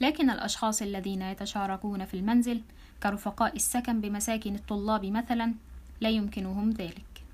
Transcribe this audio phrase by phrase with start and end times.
[0.00, 2.62] لكن الأشخاص الذين يتشاركون في المنزل
[3.02, 5.54] كرفقاء السكن بمساكن الطلاب مثلا
[6.00, 7.24] لا يمكنهم ذلك.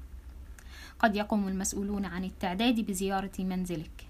[0.98, 4.06] قد يقوم المسؤولون عن التعداد بزيارة منزلك.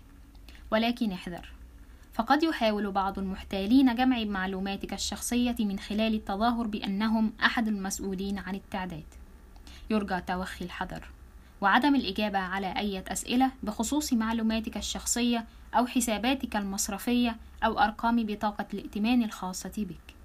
[0.71, 1.53] ولكن احذر
[2.13, 9.05] فقد يحاول بعض المحتالين جمع معلوماتك الشخصية من خلال التظاهر بأنهم أحد المسؤولين عن التعداد.
[9.91, 11.05] يرجى توخي الحذر
[11.61, 19.23] وعدم الإجابة على أي أسئلة بخصوص معلوماتك الشخصية أو حساباتك المصرفية أو أرقام بطاقة الائتمان
[19.23, 20.22] الخاصة بك.